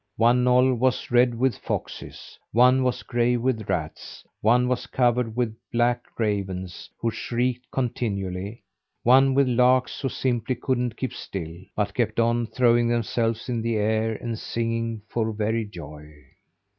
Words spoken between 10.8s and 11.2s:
keep